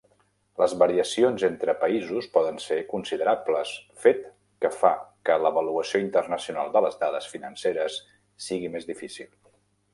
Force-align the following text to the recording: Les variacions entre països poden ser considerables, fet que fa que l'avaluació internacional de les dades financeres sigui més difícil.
Les 0.59 0.71
variacions 0.83 1.43
entre 1.47 1.75
països 1.81 2.29
poden 2.37 2.57
ser 2.63 2.77
considerables, 2.95 3.75
fet 4.07 4.25
que 4.65 4.73
fa 4.79 4.93
que 5.29 5.39
l'avaluació 5.45 6.03
internacional 6.07 6.75
de 6.79 6.85
les 6.87 7.01
dades 7.05 7.31
financeres 7.37 8.03
sigui 8.49 8.77
més 8.79 8.93
difícil. 8.93 9.33